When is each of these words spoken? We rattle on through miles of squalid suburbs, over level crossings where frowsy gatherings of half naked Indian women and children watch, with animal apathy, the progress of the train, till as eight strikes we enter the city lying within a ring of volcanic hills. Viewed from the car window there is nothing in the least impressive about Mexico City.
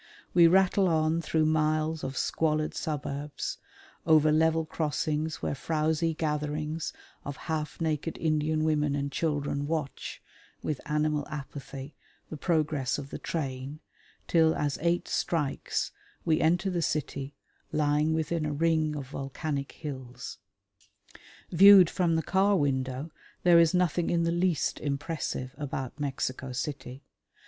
We 0.33 0.47
rattle 0.47 0.87
on 0.87 1.21
through 1.21 1.45
miles 1.45 2.03
of 2.03 2.17
squalid 2.17 2.73
suburbs, 2.73 3.59
over 4.07 4.31
level 4.31 4.65
crossings 4.65 5.43
where 5.43 5.53
frowsy 5.53 6.15
gatherings 6.15 6.91
of 7.23 7.37
half 7.45 7.79
naked 7.79 8.17
Indian 8.17 8.63
women 8.63 8.95
and 8.95 9.11
children 9.11 9.67
watch, 9.67 10.19
with 10.63 10.81
animal 10.87 11.27
apathy, 11.29 11.93
the 12.31 12.35
progress 12.37 12.97
of 12.97 13.11
the 13.11 13.19
train, 13.19 13.79
till 14.27 14.55
as 14.55 14.79
eight 14.81 15.07
strikes 15.07 15.91
we 16.25 16.41
enter 16.41 16.71
the 16.71 16.81
city 16.81 17.35
lying 17.71 18.11
within 18.15 18.43
a 18.43 18.53
ring 18.53 18.95
of 18.95 19.09
volcanic 19.09 19.71
hills. 19.71 20.39
Viewed 21.51 21.91
from 21.91 22.15
the 22.15 22.23
car 22.23 22.55
window 22.55 23.11
there 23.43 23.59
is 23.59 23.75
nothing 23.75 24.09
in 24.09 24.23
the 24.23 24.31
least 24.31 24.79
impressive 24.79 25.53
about 25.59 25.99
Mexico 25.99 26.51
City. 26.53 27.03